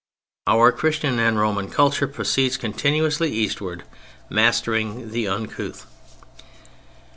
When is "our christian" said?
0.47-1.19